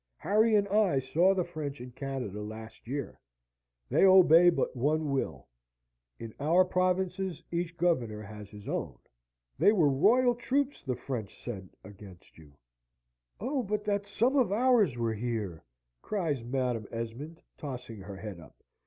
[0.17, 3.19] Harry and I saw the French in Canada last year.
[3.91, 5.47] They obey but one will:
[6.17, 8.97] in our provinces each governor has his own.
[9.59, 12.53] They were royal troops the French sent against you..."
[13.39, 15.63] "Oh, but that some of ours were here!"
[16.01, 18.63] cries Madam Esmond, tossing her head up.